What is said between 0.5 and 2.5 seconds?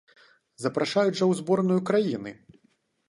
Запрашаюць жа ў зборную краіны!